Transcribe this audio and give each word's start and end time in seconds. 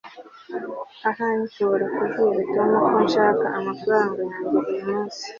ahari 1.09 1.37
nshobora 1.47 1.85
kubwira 1.93 2.43
tom 2.53 2.71
ko 2.89 2.95
nshaka 3.07 3.45
amafaranga 3.59 4.19
yanjye 4.27 4.59
uyumunsi 4.71 5.23